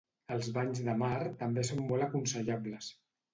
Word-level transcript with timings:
Els 0.35 0.47
banys 0.53 0.79
de 0.87 0.95
mar 1.01 1.19
també 1.41 1.67
són 1.69 1.85
molt 1.91 2.07
aconsellables. 2.07 2.91